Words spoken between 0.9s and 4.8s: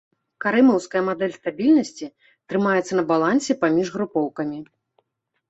мадэль стабільнасці трымаецца на балансе паміж групоўкамі.